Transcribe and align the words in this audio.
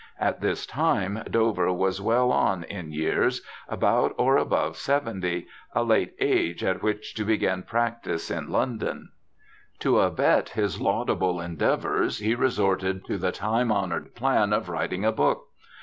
At 0.19 0.41
this 0.41 0.65
time 0.65 1.21
Dover 1.29 1.71
was 1.71 2.01
well 2.01 2.31
on 2.31 2.63
in 2.63 2.91
years, 2.91 3.43
about 3.69 4.15
or 4.17 4.35
above 4.35 4.75
seventy, 4.75 5.45
a 5.75 5.83
late 5.83 6.15
age 6.19 6.63
at 6.63 6.81
which 6.81 7.13
to 7.13 7.23
begin 7.23 7.61
practice 7.61 8.31
in 8.31 8.49
London. 8.49 9.09
To 9.81 9.99
abet 9.99 10.49
his 10.49 10.81
laudable 10.81 11.39
endeavours 11.39 12.17
he 12.17 12.33
resorted 12.33 13.05
to 13.05 13.19
the 13.19 13.31
28 13.31 13.39
BIOGRAPHICAL 13.39 13.47
ESSAYS 13.47 13.69
time 13.69 13.71
honoured 13.71 14.15
plan 14.15 14.53
of 14.53 14.69
writing 14.69 15.05
a 15.05 15.11
book. 15.11 15.49